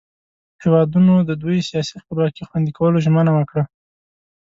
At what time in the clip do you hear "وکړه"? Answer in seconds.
3.35-3.63